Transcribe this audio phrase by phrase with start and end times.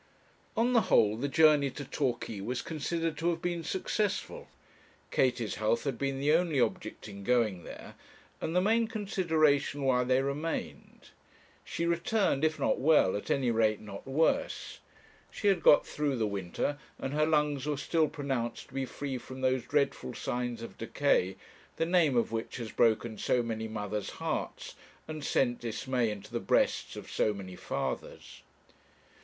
[0.57, 4.47] On the whole, the journey to Torquay was considered to have been successful.
[5.11, 7.93] Katie's health had been the only object in going there,
[8.41, 11.09] and the main consideration while they remained.
[11.63, 14.79] She returned, if not well, at any rate not worse.
[15.29, 19.19] She had got through the winter, and her lungs were still pronounced to be free
[19.19, 21.35] from those dreadful signs of decay,
[21.75, 24.73] the name of which has broken so many mothers' hearts,
[25.07, 28.41] and sent dismay into the breasts of so many fathers.